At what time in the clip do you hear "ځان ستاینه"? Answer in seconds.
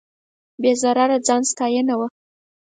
1.27-1.93